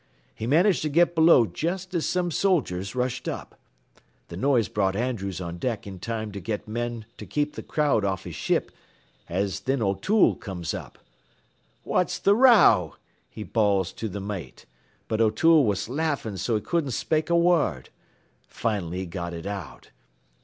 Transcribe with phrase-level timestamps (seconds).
[0.33, 3.53] He managed to get below jest as some soldiers rushed up.
[4.29, 8.03] Th' noise brought Andrews on deck in time to get men to keep th' crowd
[8.03, 8.71] off his ship,
[9.29, 10.97] an' thin O'Toole comes up.
[11.83, 12.95] "'What's th' row?'
[13.29, 14.65] he bawls to th' mate,
[15.07, 17.89] but O'Toole ware laffin' so he couldn't spake a whurd.
[18.47, 19.91] Finally he got it out.